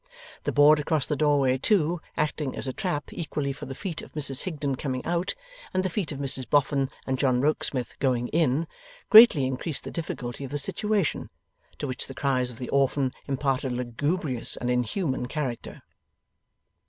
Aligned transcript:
The 0.45 0.51
board 0.51 0.79
across 0.79 1.05
the 1.05 1.15
doorway 1.15 1.59
too, 1.59 2.01
acting 2.17 2.55
as 2.57 2.65
a 2.67 2.73
trap 2.73 3.13
equally 3.13 3.53
for 3.53 3.67
the 3.67 3.75
feet 3.75 4.01
of 4.01 4.11
Mrs 4.13 4.45
Higden 4.45 4.75
coming 4.75 5.05
out, 5.05 5.35
and 5.75 5.85
the 5.85 5.91
feet 5.91 6.11
of 6.11 6.17
Mrs 6.17 6.49
Boffin 6.49 6.89
and 7.05 7.19
John 7.19 7.39
Rokesmith 7.39 7.99
going 7.99 8.27
in, 8.29 8.65
greatly 9.11 9.45
increased 9.45 9.83
the 9.83 9.91
difficulty 9.91 10.43
of 10.43 10.49
the 10.49 10.57
situation: 10.57 11.29
to 11.77 11.85
which 11.85 12.07
the 12.07 12.15
cries 12.15 12.49
of 12.49 12.57
the 12.57 12.69
orphan 12.71 13.13
imparted 13.27 13.73
a 13.73 13.75
lugubrious 13.75 14.57
and 14.57 14.71
inhuman 14.71 15.27
character. 15.27 15.83